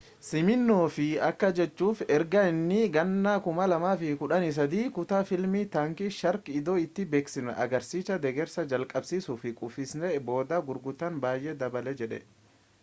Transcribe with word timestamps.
siminoof 0.27 0.95
akka 1.25 1.49
jedhutti 1.57 2.05
erga 2.13 2.41
inni 2.51 2.79
2013 2.95 4.79
kutaa 4.95 5.19
fiilmii 5.31 5.61
taankii 5.75 6.09
shaark 6.21 6.49
iddoo 6.61 6.77
itti 6.85 7.05
beeksisni 7.15 7.55
agarsiisichaa 7.67 8.19
deggersa 8.25 8.67
jalqabsiisuu 8.73 9.35
kuffise'en 9.61 10.17
booda 10.31 10.59
gurgurtaan 10.71 11.21
baayyee 11.27 11.53
dabale 11.65 11.95
jedhe 12.01 12.19